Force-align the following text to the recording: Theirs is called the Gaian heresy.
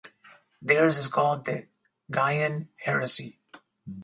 Theirs 0.63 0.97
is 0.97 1.07
called 1.07 1.45
the 1.45 1.67
Gaian 2.11 2.69
heresy. 2.77 3.37